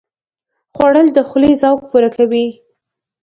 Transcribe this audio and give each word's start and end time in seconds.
خوړل 0.73 1.07
د 1.13 1.17
خولې 1.29 1.51
ذوق 1.61 1.79
پوره 1.89 2.09
کوي 2.17 2.47